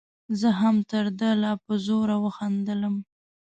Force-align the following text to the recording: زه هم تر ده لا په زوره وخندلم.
زه 0.39 0.49
هم 0.59 0.75
تر 0.91 1.05
ده 1.19 1.29
لا 1.43 1.53
په 1.65 1.73
زوره 1.85 2.15
وخندلم. 2.25 2.95